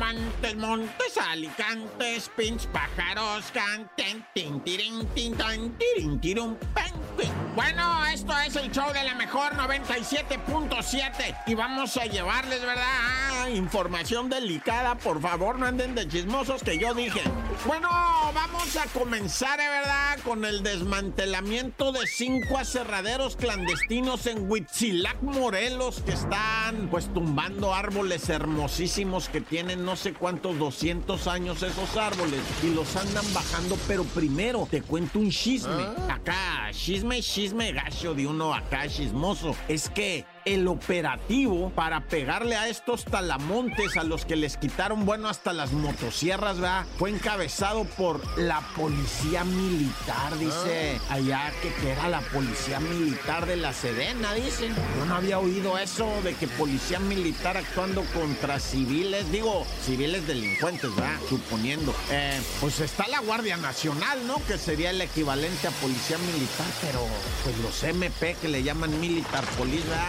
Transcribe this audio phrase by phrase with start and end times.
[0.00, 7.39] Montes, montes, alicantes, pinch, pájaros, canten, tin, tirin, tin, tan, tirin, tirum, pan, pin.
[7.54, 12.84] Bueno, esto es el show de la mejor 97.7 y vamos a llevarles, ¿verdad?
[12.86, 17.20] Ah, información delicada, por favor, no anden de chismosos que yo dije.
[17.66, 17.88] Bueno,
[18.32, 20.18] vamos a comenzar, ¿eh, ¿verdad?
[20.24, 28.28] Con el desmantelamiento de cinco aserraderos clandestinos en Huitzilac, Morelos, que están pues tumbando árboles
[28.28, 34.04] hermosísimos que tienen no sé cuántos 200 años esos árboles y los andan bajando, pero
[34.04, 35.82] primero te cuento un chisme.
[36.08, 39.56] Acá, chisme, chisme gacho de uno acá chismoso.
[39.68, 45.28] Es que el operativo para pegarle a estos talamontes a los que les quitaron, bueno,
[45.28, 46.86] hasta las motosierras, ¿verdad?
[46.98, 53.56] Fue encabezado por la policía militar, dice allá que, que era la policía militar de
[53.56, 54.74] la Sedena, dicen.
[54.98, 60.94] Yo no había oído eso de que policía militar actuando contra civiles, digo, civiles delincuentes,
[60.94, 61.18] ¿verdad?
[61.28, 61.94] Suponiendo.
[62.10, 64.36] Eh, pues está la Guardia Nacional, ¿no?
[64.46, 67.00] Que sería el equivalente a policía militar, pero
[67.44, 70.08] pues los MP que le llaman militar police, ¿verdad?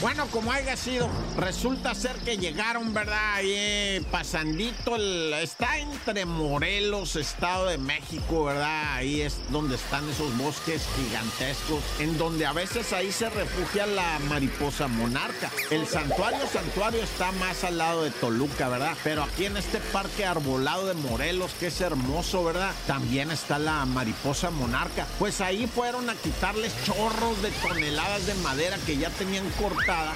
[0.00, 3.34] Bueno, como haya sido, resulta ser que llegaron, ¿verdad?
[3.34, 8.94] Ahí pasandito, el- está entre Morelos, Estado de México, ¿verdad?
[8.94, 14.20] Ahí es donde están esos bosques gigantescos, en donde a veces ahí se refugia la
[14.28, 15.50] mariposa monarca.
[15.68, 18.96] El santuario, santuario está más al lado de Toluca, ¿verdad?
[19.02, 22.72] Pero aquí en este parque arbolado de Morelos, que es hermoso, ¿verdad?
[22.86, 25.08] También está la mariposa monarca.
[25.18, 29.48] Pues ahí fueron a quitarles chorros de toneladas de madera que ya tenían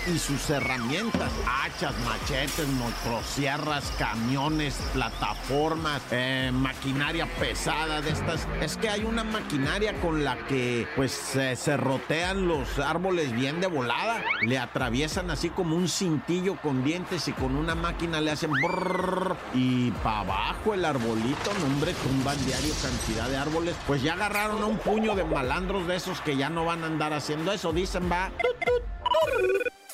[0.06, 8.47] y sus herramientas, hachas, machetes, motosierras, camiones, plataformas, eh, maquinaria pesada de estas.
[8.61, 13.67] Es que hay una maquinaria con la que pues se serrotean los árboles bien de
[13.67, 18.53] volada, le atraviesan así como un cintillo con dientes y con una máquina le hacen
[18.53, 23.75] brrrr, y para abajo el arbolito, no hombre, tumban diario cantidad de árboles.
[23.87, 26.88] Pues ya agarraron a un puño de malandros de esos que ya no van a
[26.88, 28.31] andar haciendo eso, dicen, va.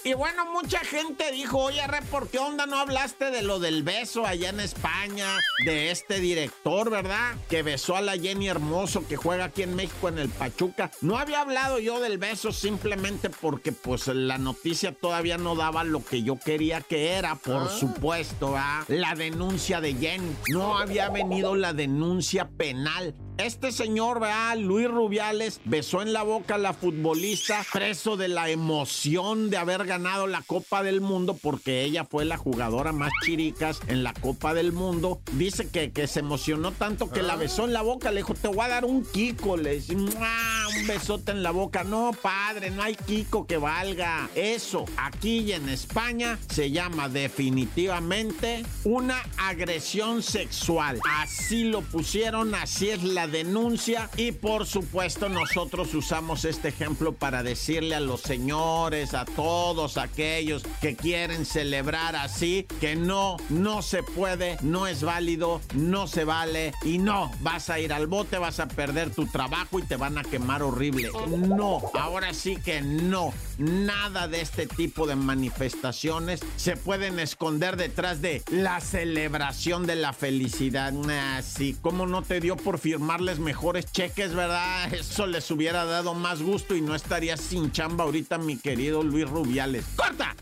[0.05, 3.83] Y bueno, mucha gente dijo, oye, Re, ¿por qué onda no hablaste de lo del
[3.83, 5.27] beso allá en España?
[5.67, 7.37] De este director, ¿verdad?
[7.51, 10.91] Que besó a la Jenny Hermoso que juega aquí en México en el Pachuca.
[11.03, 16.03] No había hablado yo del beso simplemente porque pues la noticia todavía no daba lo
[16.05, 18.85] que yo quería que era, por supuesto, ¿verdad?
[18.89, 20.37] La denuncia de Jenny.
[20.49, 23.15] No había venido la denuncia penal.
[23.39, 24.57] Este señor, ¿verdad?
[24.59, 29.87] Luis Rubiales besó en la boca a la futbolista, preso de la emoción de haber
[29.87, 34.55] ganado la Copa del Mundo, porque ella fue la jugadora más chiricas en la Copa
[34.55, 35.21] del Mundo.
[35.35, 38.11] Dice que, que se emocionó tanto que la besó en la boca.
[38.11, 39.57] Le dijo, te voy a dar un Kiko.
[39.57, 41.85] Le dice, "Mua", un besote en la boca.
[41.85, 44.29] No, padre, no hay Kiko que valga.
[44.35, 51.01] Eso, aquí en España, se llama definitivamente una agresión sexual.
[51.21, 57.43] Así lo pusieron, así es la denuncia y por supuesto nosotros usamos este ejemplo para
[57.43, 64.03] decirle a los señores, a todos aquellos que quieren celebrar así, que no, no se
[64.03, 68.61] puede, no es válido, no se vale y no, vas a ir al bote, vas
[68.61, 71.11] a perder tu trabajo y te van a quemar horrible.
[71.29, 78.23] No, ahora sí que no, nada de este tipo de manifestaciones se pueden esconder detrás
[78.23, 80.93] de la celebración de la felicidad.
[81.37, 84.93] Así como no te dio por firmarles mejores cheques, ¿verdad?
[84.93, 89.29] Eso les hubiera dado más gusto y no estaría sin chamba ahorita mi querido Luis
[89.29, 89.85] Rubiales.
[89.97, 90.35] ¡Corta!